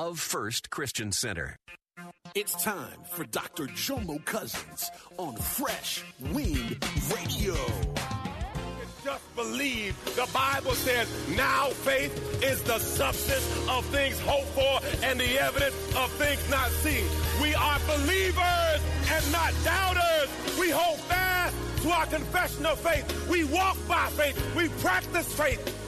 [0.00, 1.56] Of First Christian Center.
[2.36, 3.66] It's time for Dr.
[3.66, 7.56] Jomo Cousins on Fresh Wind Radio.
[9.02, 9.96] Just believe.
[10.14, 15.74] The Bible says, now faith is the substance of things hoped for and the evidence
[15.96, 17.04] of things not seen.
[17.42, 18.80] We are believers
[19.10, 20.28] and not doubters.
[20.60, 23.28] We hold fast to our confession of faith.
[23.28, 24.54] We walk by faith.
[24.54, 25.87] We practice faith.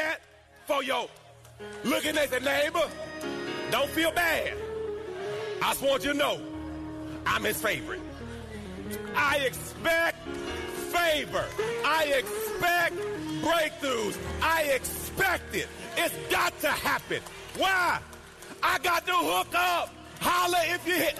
[0.00, 0.20] that
[0.66, 1.08] for your
[1.84, 2.88] looking at the neighbor.
[3.70, 4.54] Don't feel bad.
[5.62, 6.40] I just want you to know
[7.26, 8.00] I'm his favorite.
[9.14, 10.26] I expect
[10.96, 11.44] favor.
[11.84, 12.96] I expect
[13.44, 14.16] breakthroughs.
[14.42, 15.68] I expect it.
[15.96, 17.20] It's got to happen.
[17.58, 18.00] Why?
[18.62, 19.94] I got to hook up.
[20.20, 21.18] Holler if you hit.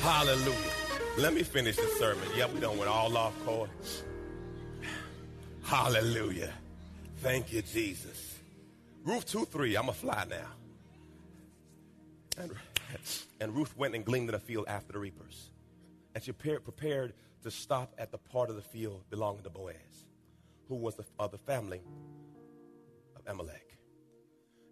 [0.00, 0.79] Hallelujah.
[1.18, 2.26] Let me finish the sermon.
[2.36, 4.04] Yeah, we don't went all off course.
[5.62, 6.52] Hallelujah.
[7.18, 8.38] Thank you, Jesus.
[9.04, 10.46] Ruth 2 3, I'm a fly now.
[12.38, 12.52] And,
[13.40, 15.50] and Ruth went and gleaned in a field after the reapers.
[16.14, 20.04] And she prepared, to stop at the part of the field belonging to Boaz,
[20.68, 21.80] who was the, of the family
[23.16, 23.78] of Amalek.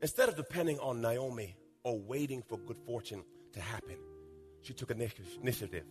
[0.03, 3.97] Instead of depending on Naomi or waiting for good fortune to happen,
[4.61, 5.85] she took initiative.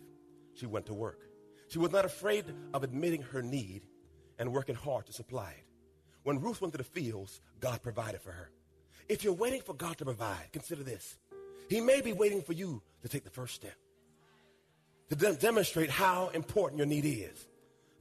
[0.58, 1.20] She went to work.
[1.68, 3.82] She was not afraid of admitting her need
[4.38, 5.64] and working hard to supply it.
[6.24, 8.50] When Ruth went to the fields, God provided for her.
[9.08, 11.16] If you're waiting for God to provide, consider this.
[11.68, 13.76] He may be waiting for you to take the first step,
[15.10, 17.46] to de- demonstrate how important your need is.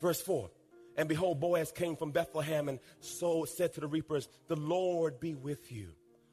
[0.01, 0.50] Verse 4
[0.97, 5.35] And behold, Boaz came from Bethlehem and so said to the reapers, The Lord be
[5.35, 5.89] with you.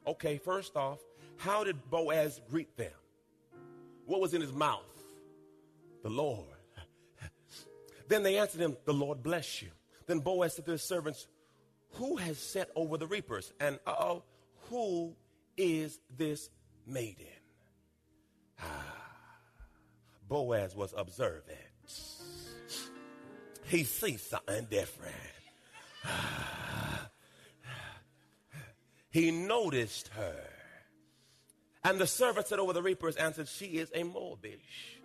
[0.07, 0.99] Okay, first off,
[1.37, 2.91] how did Boaz greet them?
[4.05, 4.94] What was in his mouth?
[6.05, 6.45] The Lord.
[8.07, 9.69] Then they answered him, The Lord bless you.
[10.05, 11.25] Then Boaz said to his servants,
[11.93, 13.51] Who has set over the reapers?
[13.59, 14.23] And uh oh,
[14.69, 15.15] who
[15.57, 16.51] is this
[16.85, 17.25] maiden?
[18.61, 19.17] Ah,
[20.29, 21.57] Boaz was observant.
[23.63, 25.15] He sees something different.
[26.03, 27.09] Ah,
[29.09, 30.43] he noticed her.
[31.83, 35.01] And the servant said over the reapers answered, She is a Moabish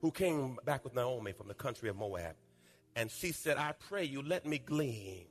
[0.00, 2.34] who came back with Naomi from the country of Moab.
[2.96, 5.26] And she said, I pray you, let me glean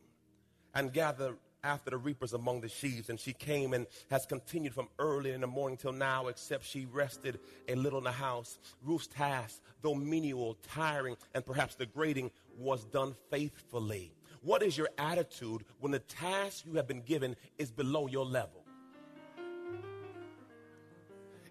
[0.74, 3.10] and gather after the reapers among the sheaves.
[3.10, 6.86] And she came and has continued from early in the morning till now, except she
[6.86, 8.60] rested a little in the house.
[8.84, 14.14] Ruth's task, though menial, tiring, and perhaps degrading, was done faithfully.
[14.42, 18.64] What is your attitude when the task you have been given is below your level?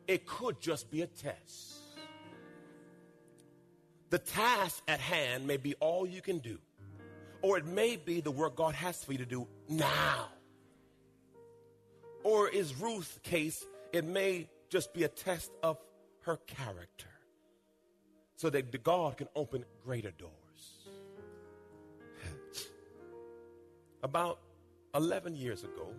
[0.07, 1.88] It could just be a test.
[4.11, 6.59] The task at hand may be all you can do,
[7.43, 10.29] or it may be the work God has for you to do now.
[12.25, 15.79] Or is Ruth's case, it may just be a test of
[16.23, 17.09] her character
[18.37, 20.33] so that God can open greater doors.
[24.03, 24.41] About
[24.95, 25.93] 11 years ago,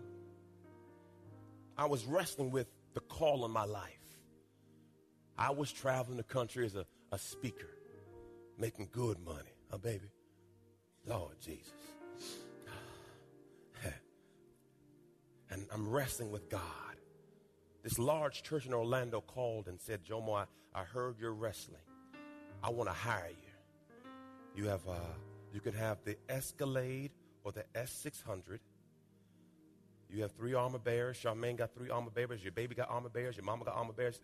[1.78, 3.94] I was wrestling with the call on my life.
[5.38, 7.79] I was traveling the country as a, a speaker
[8.60, 9.54] making good money.
[9.72, 10.10] Huh, baby?
[11.06, 11.72] Lord Jesus.
[15.50, 16.62] and I'm wrestling with God.
[17.84, 20.46] This large church in Orlando called and said, Jomo, I,
[20.80, 21.82] I heard you're wrestling.
[22.62, 24.62] I want to hire you.
[24.62, 24.96] You have, uh,
[25.54, 27.12] you can have the Escalade
[27.44, 28.60] or the S600.
[30.10, 31.18] You have three armor bearers.
[31.24, 32.44] Charmaine got three armor bearers.
[32.44, 33.38] Your baby got armor bearers.
[33.38, 34.20] Your mama got armor bearers.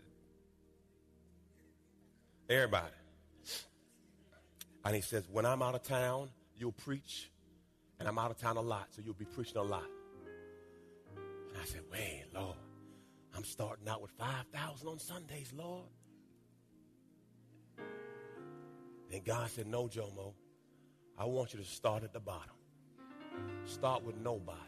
[2.50, 2.92] Everybody.
[4.86, 7.32] And he says, when I'm out of town, you'll preach.
[8.00, 9.90] And I'm out of town a lot, so you'll be preaching a lot.
[11.16, 12.58] And I said, wait, Lord,
[13.36, 15.86] I'm starting out with 5,000 on Sundays, Lord.
[19.12, 20.34] And God said, no, Jomo,
[21.18, 22.52] I want you to start at the bottom.
[23.66, 24.60] Start with nobody.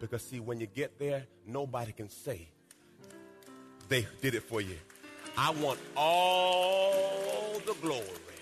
[0.00, 2.48] Because, see, when you get there, nobody can say
[3.88, 4.76] they did it for you.
[5.38, 8.33] I want all the glory.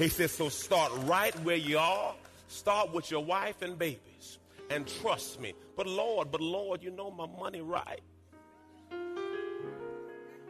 [0.00, 2.14] He says, so start right where you are.
[2.48, 4.38] Start with your wife and babies.
[4.70, 5.52] And trust me.
[5.76, 8.00] But Lord, but Lord, you know my money right.
[8.90, 8.96] I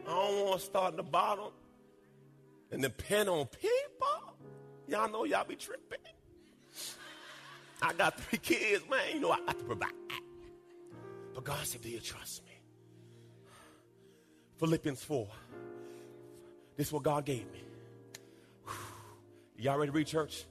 [0.05, 1.51] don't want to start at the bottom
[2.71, 4.37] and depend on people.
[4.87, 5.99] Y'all know y'all be tripping.
[7.81, 9.01] I got three kids, man.
[9.13, 9.91] You know I got to provide.
[11.35, 12.53] But God said, Do you trust me?
[14.59, 15.27] Philippians 4.
[16.77, 17.63] This is what God gave me.
[19.61, 20.45] Y'all ready to read church?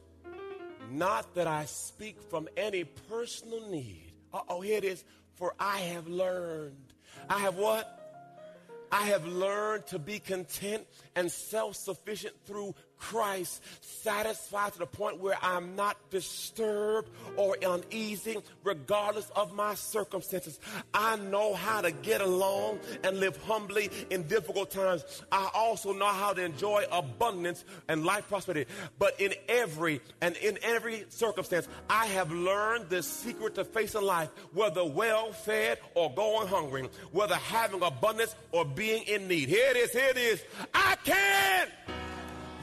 [0.89, 4.13] Not that I speak from any personal need.
[4.33, 5.03] Uh oh, here it is.
[5.35, 6.77] For I have learned.
[7.29, 7.97] I have what?
[8.93, 10.87] I have learned to be content
[11.17, 18.37] and self sufficient through Christ, satisfied to the point where I'm not disturbed or uneasy,
[18.63, 20.61] regardless of my circumstances.
[20.95, 25.05] I know how to get along and live humbly in difficult times.
[25.33, 28.71] I also know how to enjoy abundance and life prosperity.
[28.99, 34.29] But in every and in every circumstance, I have learned the secret to facing life,
[34.53, 39.49] whether well fed or going hungry, whether having abundance or being in need.
[39.49, 40.45] Here it is, here it is.
[40.75, 41.69] I can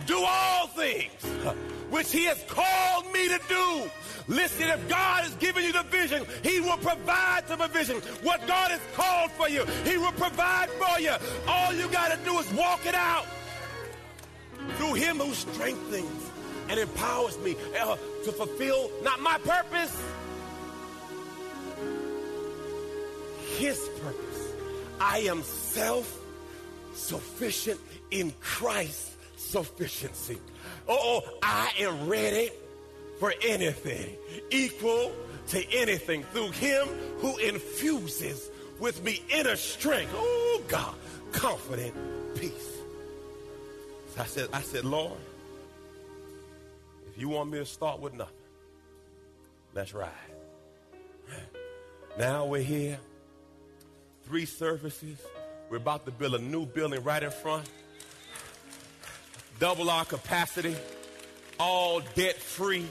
[0.06, 1.24] do all things
[1.90, 3.90] which he has called me to do.
[4.28, 7.98] Listen, if God has given you the vision, he will provide the provision.
[8.24, 11.14] What God has called for you, he will provide for you.
[11.48, 13.26] All you got to do is walk it out
[14.76, 16.32] through him who strengthens
[16.70, 17.96] and empowers me uh,
[18.26, 19.96] to fulfill not my purpose,
[23.58, 24.54] his purpose.
[25.00, 26.20] I am self
[26.94, 27.80] sufficient
[28.12, 30.38] in Christ sufficiency.
[30.88, 32.50] Oh, oh, I am ready
[33.20, 34.16] for anything,
[34.52, 35.12] equal
[35.48, 36.88] to anything through him
[37.20, 38.50] who infuses
[38.80, 40.12] with me inner strength.
[40.16, 40.94] Oh God,
[41.32, 41.96] confident
[42.36, 42.78] peace.
[44.16, 45.18] So I said, I said, Lord,
[47.08, 48.34] if you want me to start with nothing,
[49.74, 50.12] let's ride.
[52.18, 53.00] Now we're here,
[54.26, 55.20] three services.
[55.70, 57.70] We're about to build a new building right in front
[59.60, 60.76] double our capacity,
[61.60, 62.86] all debt free,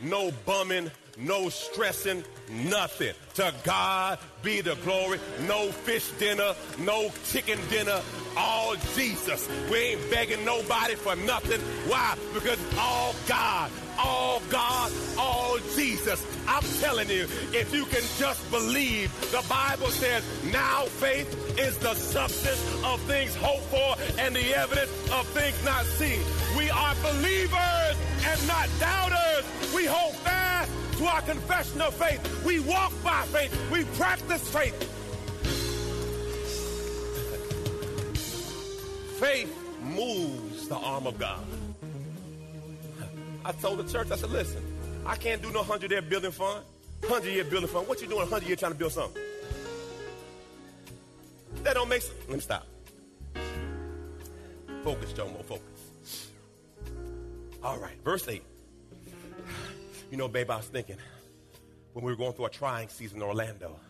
[0.00, 3.14] no bumming, no stressing, nothing.
[3.34, 5.18] To God be the glory.
[5.46, 8.00] No fish dinner, no chicken dinner,
[8.36, 9.48] all Jesus.
[9.70, 11.60] We ain't begging nobody for nothing.
[11.90, 12.16] Why?
[12.34, 16.26] Because all God, all God, all Jesus.
[16.46, 17.22] I'm telling you,
[17.52, 23.34] if you can just believe, the Bible says, now faith is the substance of things
[23.36, 26.20] hoped for and the evidence of things not seen.
[26.56, 29.44] We are believers and not doubters.
[29.74, 30.41] We fast
[30.98, 32.44] to our confession of faith.
[32.44, 33.70] We walk by faith.
[33.70, 34.74] We practice faith.
[39.18, 41.44] Faith moves the arm of God.
[43.44, 44.62] I told the church, I said, listen,
[45.04, 46.64] I can't do no 100 year building fund,
[47.00, 47.88] 100 year building fund.
[47.88, 49.22] What you doing 100 year trying to build something?
[51.62, 52.18] That don't make sense.
[52.28, 52.66] Let me stop.
[54.82, 56.30] Focus, Jomo, focus.
[57.62, 58.42] All right, verse 8.
[60.12, 60.98] You know, babe, I was thinking
[61.94, 63.80] when we were going through a trying season in Orlando,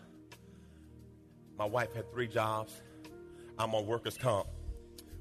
[1.59, 2.71] my wife had three jobs.
[3.59, 4.47] I'm on workers' comp.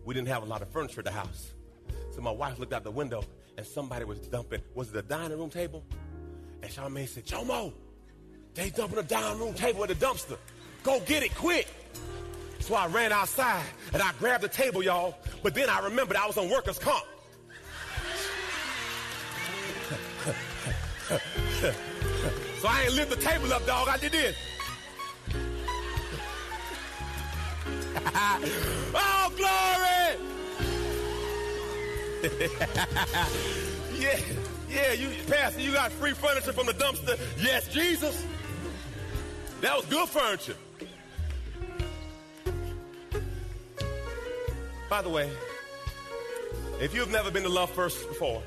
[0.05, 1.55] We didn't have a lot of furniture at the house.
[2.13, 3.25] So my wife looked out the window
[3.59, 5.83] and somebody was dumping, was it a dining room table?
[6.63, 7.73] And Charmaine said, Jomo,
[8.55, 10.39] they dumping a dining room table at the dumpster.
[10.85, 11.67] Go get it quick.
[12.61, 15.17] So I ran outside and I grabbed the table, y'all.
[15.43, 17.03] But then I remembered I was on workers' comp.
[22.63, 23.89] So I ain't lift the table up, dog.
[23.89, 24.37] I did this.
[28.95, 30.17] oh, glory!
[33.99, 34.17] yeah,
[34.71, 37.19] yeah, you, Pastor, you got free furniture from the dumpster.
[37.43, 38.25] Yes, Jesus.
[39.61, 40.55] That was good furniture.
[44.89, 45.29] By the way,
[46.81, 48.41] if you've never been to Love First before,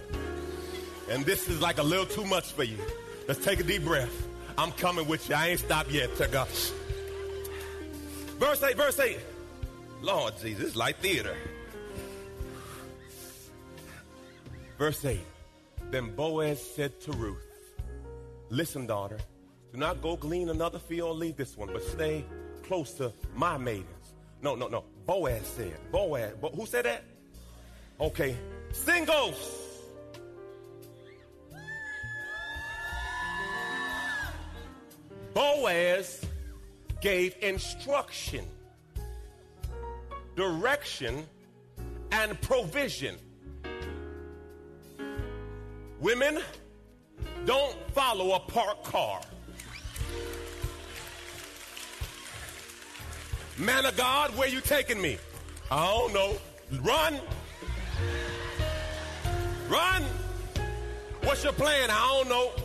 [1.10, 2.77] and this is like a little too much for you,
[3.27, 4.27] let's take a deep breath.
[4.58, 5.36] I'm coming with you.
[5.36, 6.10] I ain't stopped yet.
[6.17, 6.32] Check.
[8.39, 9.17] Verse 8, verse 8.
[10.01, 11.36] Lord Jesus, like theater.
[14.77, 15.20] Verse 8.
[15.91, 17.44] Then Boaz said to Ruth,
[18.50, 19.17] Listen, daughter,
[19.72, 22.25] do not go glean another field or leave this one, but stay
[22.63, 24.13] close to my maidens.
[24.41, 24.84] No, no, no.
[25.05, 25.74] Boaz said.
[25.91, 26.34] Boaz.
[26.39, 27.03] Bo- who said that?
[28.00, 28.36] Okay.
[28.72, 29.64] Singles.
[35.36, 36.25] Boaz
[37.01, 38.46] gave instruction,
[40.38, 41.25] direction,
[42.13, 43.18] and provision.
[46.00, 46.39] Women,
[47.46, 49.20] don't follow a parked car.
[53.58, 55.18] Man of God, where you taking me?
[55.70, 56.38] I don't know.
[56.82, 57.20] Run.
[59.68, 60.04] Run.
[61.24, 61.89] What's your plan?
[61.92, 62.64] I don't know.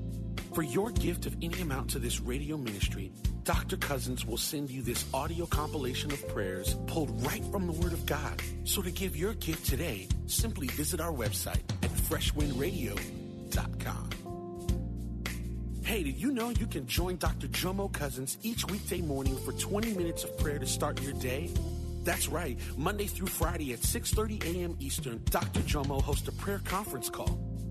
[0.53, 3.77] For your gift of any amount to this radio ministry, Dr.
[3.77, 8.05] Cousins will send you this audio compilation of prayers pulled right from the Word of
[8.05, 8.41] God.
[8.65, 14.09] So to give your gift today, simply visit our website at freshwindradio.com.
[15.83, 17.47] Hey, did you know you can join Dr.
[17.47, 21.49] Jomo Cousins each weekday morning for 20 minutes of prayer to start your day?
[22.03, 22.59] That's right.
[22.75, 24.75] Monday through Friday at 6:30 a.m.
[24.79, 25.61] Eastern, Dr.
[25.61, 27.50] Jomo hosts a prayer conference call.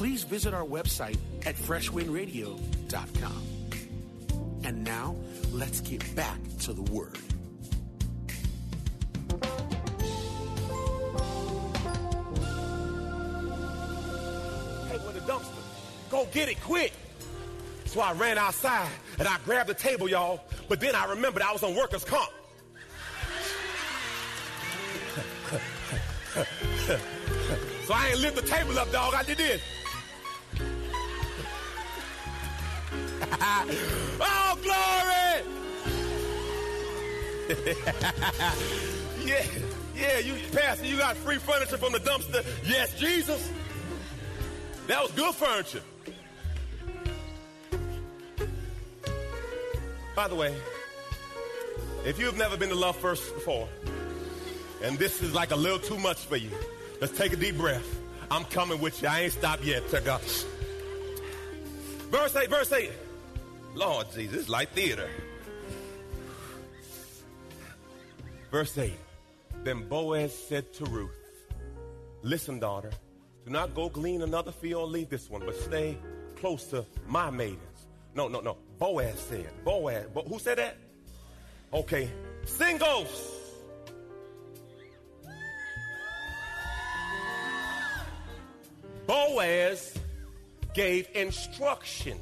[0.00, 3.42] please visit our website at freshwindradio.com.
[4.64, 5.14] And now,
[5.52, 7.18] let's get back to the Word.
[14.88, 15.52] Hey, with the dumpster.
[16.08, 16.94] Go get it quick.
[17.84, 18.88] So I ran outside
[19.18, 20.40] and I grabbed the table, y'all.
[20.66, 22.30] But then I remembered I was on workers' comp.
[27.84, 29.12] so I ain't lift the table up, dog.
[29.14, 29.60] I did this.
[34.20, 35.44] oh, glory!
[39.24, 39.44] yeah,
[39.96, 42.44] yeah, you, Pastor, you got free furniture from the dumpster.
[42.64, 43.50] Yes, Jesus.
[44.86, 45.82] That was good furniture.
[50.16, 50.54] By the way,
[52.04, 53.68] if you've never been to Love First before,
[54.82, 56.50] and this is like a little too much for you,
[57.00, 57.98] let's take a deep breath.
[58.30, 59.08] I'm coming with you.
[59.08, 59.88] I ain't stopped yet.
[59.90, 60.22] Check out.
[62.10, 62.90] Verse 8, verse 8.
[63.74, 65.08] Lord Jesus, like theater.
[68.50, 68.92] Verse 8.
[69.62, 71.16] Then Boaz said to Ruth,
[72.22, 72.90] Listen, daughter,
[73.44, 75.96] do not go glean another field or leave this one, but stay
[76.36, 77.86] close to my maidens.
[78.14, 78.56] No, no, no.
[78.78, 79.50] Boaz said.
[79.64, 80.06] Boaz.
[80.12, 80.76] Bo- who said that?
[81.72, 82.10] Okay.
[82.44, 83.36] Singles.
[89.06, 89.94] Boaz
[90.74, 92.18] gave instruction,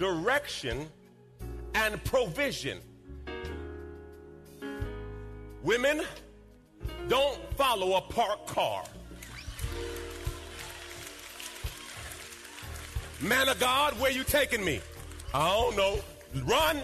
[0.00, 0.88] direction,
[1.74, 2.78] and provision.
[5.62, 6.02] Women,
[7.08, 8.82] Don't follow a parked car.
[13.20, 14.80] Man of God, where you taking me?
[15.34, 15.98] I don't know.
[16.44, 16.78] Run.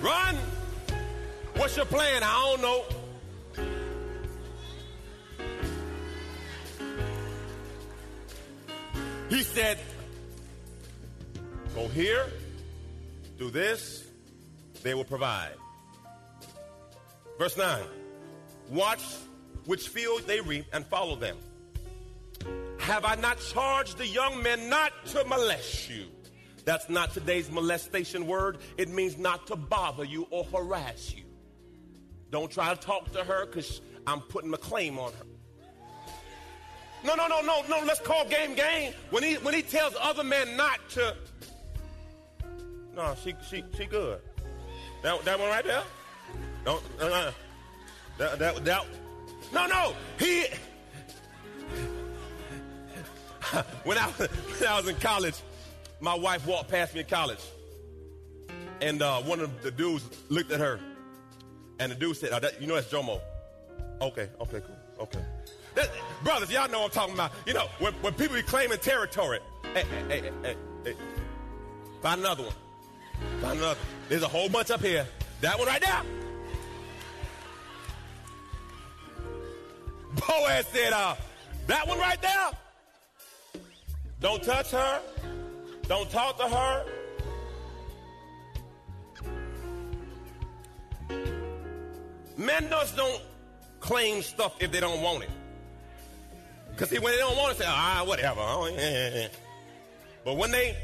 [0.00, 0.36] Run.
[1.56, 2.22] What's your plan?
[2.22, 2.84] I don't know.
[9.30, 9.78] He said,
[11.80, 12.26] Go here,
[13.38, 14.04] do this,
[14.82, 15.54] they will provide.
[17.38, 17.82] Verse 9
[18.68, 19.02] Watch
[19.64, 21.38] which field they reap and follow them.
[22.80, 26.04] Have I not charged the young men not to molest you?
[26.66, 28.58] That's not today's molestation word.
[28.76, 31.24] It means not to bother you or harass you.
[32.30, 35.24] Don't try to talk to her because I'm putting a claim on her.
[37.04, 37.82] No, no, no, no, no.
[37.86, 38.92] Let's call game game.
[39.08, 41.16] When he when he tells other men not to.
[43.00, 44.20] No, she she she good.
[45.02, 45.82] That that one right there.
[46.66, 46.82] Don't.
[47.00, 47.32] Uh, uh,
[48.18, 48.86] that, that that.
[49.54, 49.94] No, no.
[50.18, 50.44] He.
[53.84, 55.36] when I when I was in college,
[55.98, 57.40] my wife walked past me in college,
[58.82, 60.78] and uh, one of the dudes looked at her,
[61.78, 63.18] and the dude said, oh, that, "You know that's Jomo."
[64.02, 65.24] Okay, okay, cool, okay.
[65.74, 65.90] That,
[66.22, 67.32] brothers, y'all know I'm talking about.
[67.46, 69.38] You know, when, when people be claiming territory,
[69.72, 70.94] hey, hey, hey, hey, hey,
[72.02, 72.52] find another one.
[73.40, 73.80] Find another.
[74.08, 75.06] There's a whole bunch up here.
[75.40, 76.02] That one right there.
[80.26, 81.14] Boaz said, uh,
[81.66, 82.50] that one right there.
[84.20, 85.00] Don't touch her.
[85.88, 86.84] Don't talk to her.
[92.36, 93.22] Men just don't
[93.80, 95.30] claim stuff if they don't want it.
[96.70, 98.40] Because when they don't want it, say, ah, whatever.
[98.40, 99.28] Oh.
[100.24, 100.76] But when they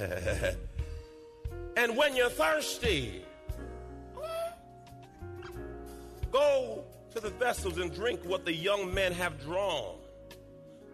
[1.76, 3.22] and when you're thirsty,
[6.30, 9.96] go to the vessels and drink what the young men have drawn.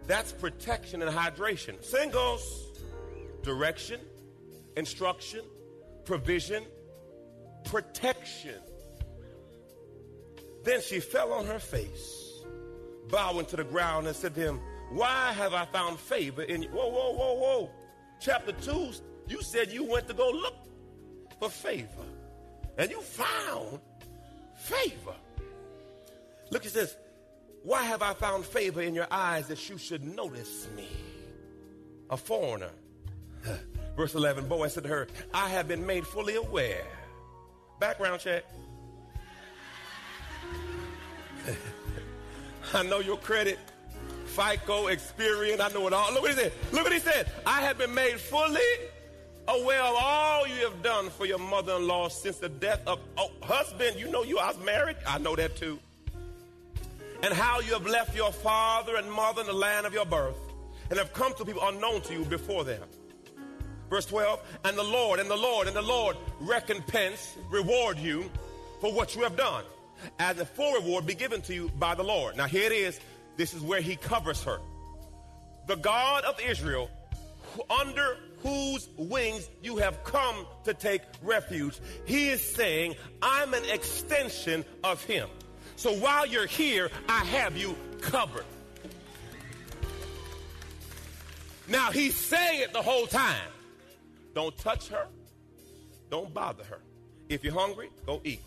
[0.07, 1.83] That's protection and hydration.
[1.85, 2.81] Singles,
[3.43, 4.01] direction,
[4.77, 5.43] instruction,
[6.05, 6.65] provision,
[7.65, 8.61] protection.
[10.65, 12.43] Then she fell on her face,
[13.09, 16.69] bowing to the ground, and said to him, Why have I found favor in you?
[16.71, 17.71] Whoa, whoa, whoa, whoa.
[18.21, 18.93] Chapter 2,
[19.29, 20.55] you said you went to go look
[21.39, 21.89] for favor.
[22.79, 23.81] And you found
[24.57, 25.15] favor.
[26.51, 26.97] Look, at this.
[27.63, 30.89] Why have I found favor in your eyes that you should notice me?
[32.11, 32.71] A foreigner.
[33.97, 36.85] Verse 11 Boaz said to her, I have been made fully aware.
[37.81, 38.45] Background check.
[42.75, 43.59] I know your credit,
[44.37, 46.13] FICO, Experian, I know it all.
[46.13, 46.53] Look what he said.
[46.71, 47.33] Look what he said.
[47.47, 48.61] I have been made fully
[49.49, 53.99] aware of all you have done for your mother-in-law since the death of oh, husband.
[53.99, 54.97] You know you I was married.
[55.07, 55.79] I know that too.
[57.23, 60.37] And how you have left your father and mother in the land of your birth
[60.91, 62.83] and have come to people unknown to you before them.
[63.89, 68.31] Verse 12, and the Lord, and the Lord, and the Lord recompense, reward you
[68.83, 69.65] for what you have done
[70.19, 72.37] as a full reward be given to you by the Lord.
[72.37, 73.01] Now, here it is.
[73.37, 74.59] This is where he covers her.
[75.67, 76.91] The God of Israel,
[77.71, 84.65] under whose wings you have come to take refuge, he is saying, I'm an extension
[84.85, 85.29] of him.
[85.77, 88.45] So while you're here, I have you covered.
[91.69, 93.51] Now, he's saying it the whole time.
[94.35, 95.09] Don't touch her.
[96.11, 96.79] Don't bother her.
[97.29, 98.41] If you're hungry, go eat.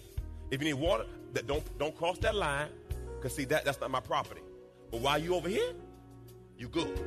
[0.52, 1.06] If you need water,
[1.46, 2.70] don't don't cross that line,
[3.18, 4.42] because see that that's not my property.
[4.92, 5.74] But while you over here,
[6.58, 7.00] you good.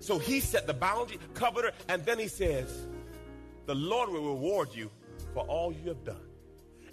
[0.00, 2.86] So he set the boundary, covered her, and then he says,
[3.66, 4.90] The Lord will reward you
[5.34, 6.26] for all you have done.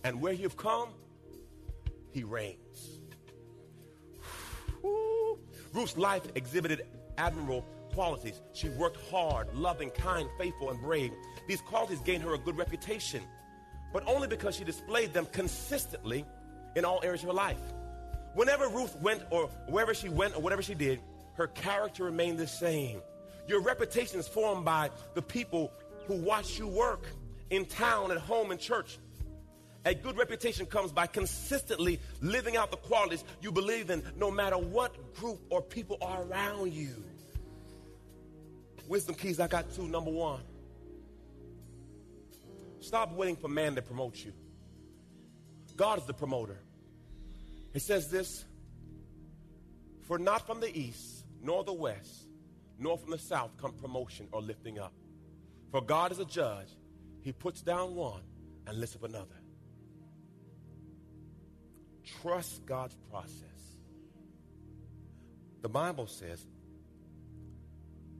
[0.03, 0.89] And where you've come,
[2.11, 2.99] he reigns.
[5.73, 6.85] Ruth's life exhibited
[7.17, 8.41] admirable qualities.
[8.53, 11.11] She worked hard, loving, kind, faithful, and brave.
[11.47, 13.21] These qualities gained her a good reputation
[13.93, 16.25] but only because she displayed them consistently
[16.75, 17.61] in all areas of her life.
[18.33, 20.99] Whenever Ruth went or wherever she went or whatever she did,
[21.35, 23.01] her character remained the same.
[23.47, 25.71] Your reputation is formed by the people
[26.07, 27.05] who watch you work
[27.49, 28.97] in town, at home, in church.
[29.85, 34.57] A good reputation comes by consistently living out the qualities you believe in, no matter
[34.57, 37.03] what group or people are around you.
[38.87, 39.87] Wisdom keys, I got two.
[39.87, 40.41] Number one,
[42.83, 44.33] Stop waiting for man to promote you.
[45.77, 46.59] God is the promoter.
[47.73, 48.45] It says this
[50.07, 52.27] For not from the east, nor the west,
[52.79, 54.93] nor from the south come promotion or lifting up.
[55.71, 56.67] For God is a judge,
[57.21, 58.21] He puts down one
[58.67, 59.41] and lifts up another.
[62.21, 63.39] Trust God's process.
[65.61, 66.45] The Bible says,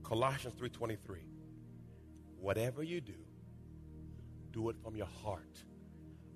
[0.04, 1.20] Colossians 3:23,
[2.40, 3.14] whatever you do,
[4.52, 5.64] do it from your heart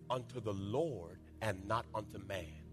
[0.10, 2.67] unto the Lord and not unto man.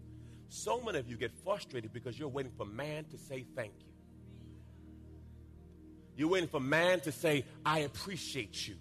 [0.49, 3.91] So many of you get frustrated because you're waiting for man to say thank you.
[6.17, 8.75] You're waiting for man to say, I appreciate you.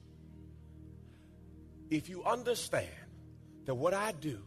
[1.90, 2.88] If you understand
[3.64, 4.38] that what I do,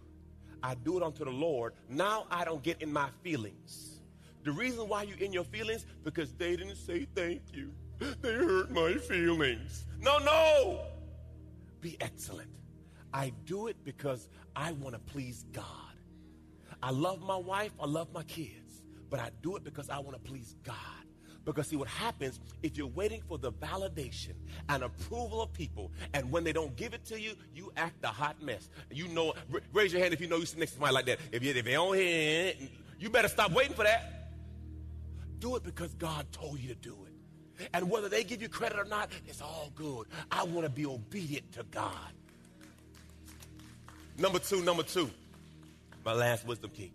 [0.64, 4.00] I do it unto the Lord, now I don't get in my feelings.
[4.44, 7.74] The reason why you're in your feelings, because they didn't say thank you.
[8.22, 9.86] They hurt my feelings.
[10.00, 10.86] No, no.
[11.82, 12.50] Be excellent.
[13.14, 15.66] I do it because I want to please God.
[16.82, 20.14] I love my wife, I love my kids, but I do it because I want
[20.14, 20.76] to please God.
[21.46, 24.34] Because see what happens if you're waiting for the validation
[24.68, 28.08] and approval of people, and when they don't give it to you, you act a
[28.08, 28.70] hot mess.
[28.92, 29.34] You know,
[29.72, 31.20] raise your hand if you know you sit next to somebody like that.
[31.32, 32.54] If you if they don't hear
[33.00, 34.32] you better stop waiting for that.
[35.40, 37.70] Do it because God told you to do it.
[37.74, 40.08] And whether they give you credit or not, it's all good.
[40.32, 42.12] I want to be obedient to God.
[44.18, 45.10] Number two, number two,
[46.08, 46.94] my last wisdom key.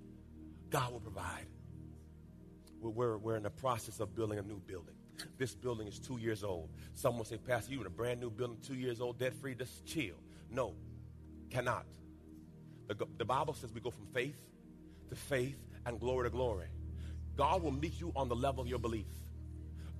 [0.71, 1.45] God will provide.
[2.81, 4.95] We're, we're in the process of building a new building.
[5.37, 6.71] This building is two years old.
[6.95, 9.85] Someone say, Pastor, you in a brand new building, two years old, debt free, just
[9.85, 10.15] chill.
[10.51, 10.73] No,
[11.51, 11.85] cannot.
[12.89, 14.41] The, the Bible says we go from faith
[15.11, 16.69] to faith and glory to glory.
[17.37, 19.13] God will meet you on the level of your belief.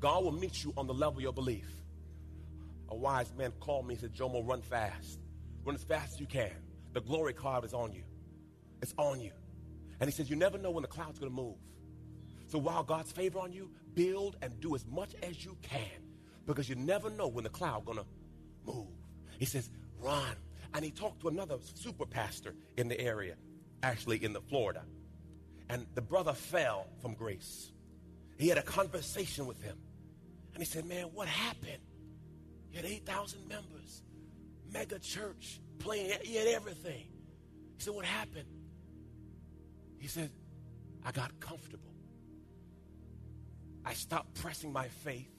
[0.01, 1.69] God will meet you on the level of your belief.
[2.89, 5.21] A wise man called me and said, Jomo, run fast.
[5.67, 6.57] Run as fast as you can.
[6.95, 8.05] The glory card is on you.
[8.83, 9.31] It's on you.
[10.01, 11.57] And he says, You never know when the cloud's going to move.
[12.49, 15.89] So while God's favor on you, build and do as much as you can
[16.45, 18.05] because you never know when the cloud going to
[18.67, 18.89] move.
[19.39, 20.37] He says, Run.
[20.75, 23.37] And he talked to another super pastor in the area,
[23.83, 24.83] actually in the Florida.
[25.69, 27.71] And the brother fell from grace.
[28.39, 29.77] He had a conversation with him.
[30.55, 31.79] And he said, Man, what happened?
[32.73, 34.03] You had 8,000 members,
[34.73, 37.07] mega church, playing, he had everything.
[37.77, 38.47] He said, What happened?
[40.03, 40.33] He said,
[41.07, 41.95] I got comfortable.
[43.85, 45.31] I stopped pressing my faith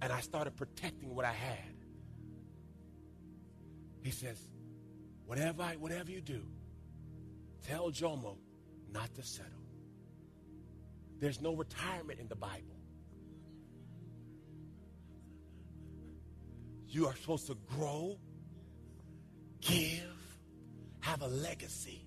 [0.00, 1.74] and I started protecting what I had.
[4.02, 4.40] He says,
[5.26, 6.42] Whatever, I, whatever you do,
[7.66, 8.36] tell Jomo
[8.92, 9.50] not to settle.
[11.18, 12.78] There's no retirement in the Bible.
[16.86, 18.16] You are supposed to grow
[19.60, 20.36] give,
[21.00, 22.01] have a legacy.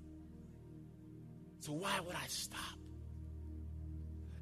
[1.65, 2.59] So why would I stop?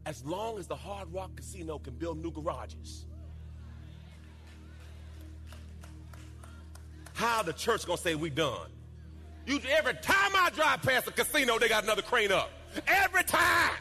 [0.05, 3.05] As long as the Hard Rock Casino can build new garages.
[7.13, 8.69] How the church gonna say we done?
[9.45, 12.49] You, every time I drive past a casino, they got another crane up.
[12.87, 13.71] Every time.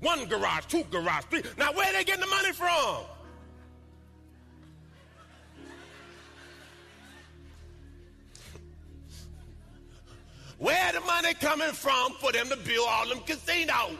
[0.00, 1.42] One garage, two garage, three.
[1.58, 3.04] Now where they getting the money from?
[11.08, 13.96] Money coming from for them to build all them casinos?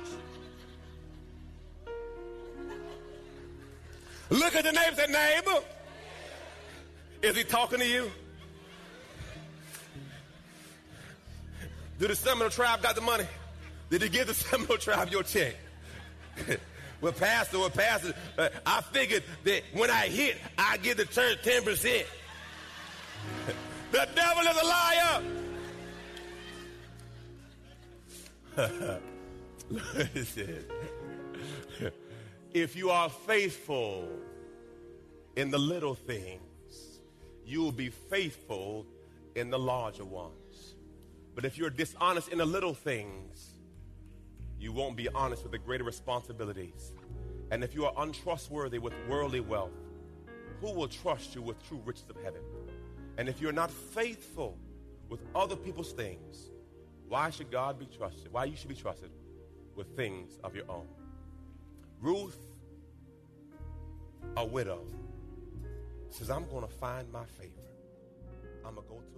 [4.31, 5.65] Look at the neighbor, say, neighbor.
[7.23, 8.11] Is he talking to you?
[11.99, 13.25] Do the Seminole tribe got the money?
[13.91, 15.57] Did he give the Seminole tribe your check?
[17.01, 21.39] well, Pastor, well, Pastor, uh, I figured that when I hit, I give the church
[21.43, 21.65] 10%.
[23.93, 25.48] the devil is a liar.
[32.53, 34.09] if you are faithful
[35.37, 36.41] in the little things,
[37.45, 38.85] you will be faithful
[39.37, 40.75] in the larger ones.
[41.37, 43.51] But if you're dishonest in the little things,
[44.59, 46.93] you won't be honest with the greater responsibilities.
[47.53, 49.71] And if you are untrustworthy with worldly wealth,
[50.61, 52.41] who will trust you with true riches of heaven?
[53.19, 54.59] And if you're not faithful
[55.09, 56.51] with other people's things,
[57.09, 58.33] why should God be trusted?
[58.33, 59.11] Why you should be trusted
[59.75, 60.87] with things of your own?
[62.01, 62.39] Ruth,
[64.37, 64.83] a widow,
[66.11, 67.53] says, I'm going to find my favor.
[68.65, 69.18] I'm going to go to